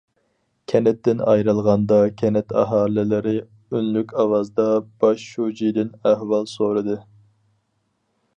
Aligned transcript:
كەنتتىن 0.71 1.19
ئايرىلغاندا، 1.33 1.99
كەنت 2.21 2.55
ئاھالىلىرى 2.61 3.35
ئۈنلۈك 3.43 4.17
ئاۋازدا 4.23 4.67
باش 5.05 5.27
شۇجىدىن 5.35 5.95
ئەھۋال 6.01 6.51
سورىدى. 6.57 6.99